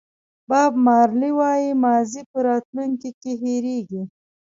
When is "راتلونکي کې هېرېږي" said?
2.47-4.01